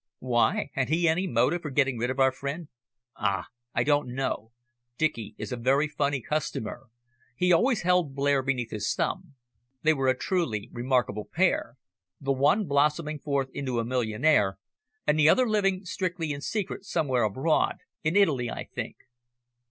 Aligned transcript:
"Why? 0.17 0.71
Had 0.73 0.89
he 0.89 1.07
any 1.07 1.27
motive 1.27 1.61
for 1.61 1.69
getting 1.69 1.99
rid 1.99 2.09
of 2.09 2.19
our 2.19 2.31
friend?" 2.31 2.69
"Ah! 3.17 3.45
I 3.75 3.83
don't 3.83 4.07
know. 4.15 4.51
Dicky 4.97 5.35
is 5.37 5.51
a 5.51 5.55
very 5.57 5.87
funny 5.87 6.21
customer. 6.21 6.87
He 7.35 7.53
always 7.53 7.83
held 7.83 8.15
Blair 8.15 8.41
beneath 8.41 8.71
his 8.71 8.91
thumb. 8.95 9.35
They 9.83 9.93
were 9.93 10.07
a 10.07 10.17
truly 10.17 10.69
remarkable 10.73 11.29
pair; 11.31 11.75
the 12.19 12.31
one 12.33 12.65
blossoming 12.65 13.19
forth 13.19 13.51
into 13.53 13.77
a 13.77 13.85
millionaire, 13.85 14.57
and 15.05 15.19
the 15.19 15.29
other 15.29 15.47
living 15.47 15.85
strictly 15.85 16.31
in 16.31 16.41
secret 16.41 16.83
somewhere 16.83 17.21
abroad 17.21 17.75
in 18.03 18.15
Italy, 18.15 18.49
I 18.49 18.63
think." 18.73 18.95